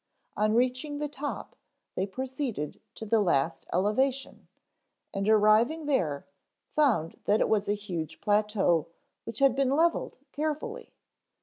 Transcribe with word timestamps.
On 0.35 0.55
reaching 0.55 0.97
the 0.97 1.07
top 1.07 1.55
they 1.93 2.07
proceeded 2.07 2.81
to 2.95 3.05
the 3.05 3.19
last 3.19 3.67
elevation 3.71 4.47
and 5.13 5.29
arriving 5.29 5.85
there 5.85 6.25
found 6.75 7.19
that 7.25 7.39
it 7.39 7.47
was 7.47 7.69
a 7.69 7.75
huge 7.75 8.19
plateau 8.19 8.87
which 9.25 9.37
had 9.37 9.55
been 9.55 9.69
leveled 9.69 10.17
carefully. 10.31 10.95